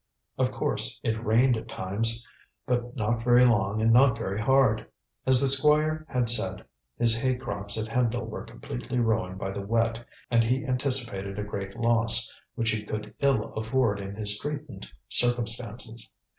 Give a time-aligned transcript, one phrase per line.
[0.39, 2.25] Of course, it rained at times,
[2.65, 4.87] but not very long and not very hard.
[5.27, 6.65] As the Squire had said,
[6.97, 11.43] his hay crops at Hendle were completely ruined by the wet, and he anticipated a
[11.43, 16.11] great loss, which he could ill afford in his straitened circumstances.